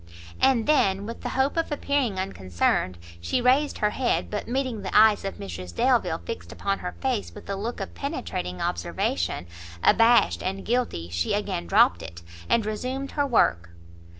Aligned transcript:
And 0.39 0.65
then, 0.65 1.05
with 1.05 1.21
the 1.21 1.29
hope 1.37 1.57
of 1.57 1.71
appearing 1.71 2.17
unconcerned, 2.17 2.97
she 3.19 3.39
raised 3.39 3.77
her 3.77 3.91
head; 3.91 4.31
but 4.31 4.47
meeting 4.47 4.81
the 4.81 4.97
eyes 4.97 5.23
of 5.23 5.35
Mrs 5.35 5.75
Delvile 5.75 6.17
fixed 6.25 6.51
upon 6.51 6.79
her 6.79 6.93
face 6.93 7.31
with 7.35 7.47
a 7.47 7.55
look 7.55 7.79
of 7.79 7.93
penetrating 7.93 8.61
observation, 8.61 9.45
abashed 9.83 10.41
and 10.41 10.65
guilty, 10.65 11.09
she 11.11 11.35
again 11.35 11.67
dropt 11.67 12.01
it, 12.01 12.23
and 12.49 12.65
resumed 12.65 13.11
her 13.11 13.27
work. 13.27 13.69